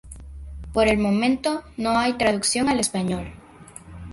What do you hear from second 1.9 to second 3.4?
hay traducción al español.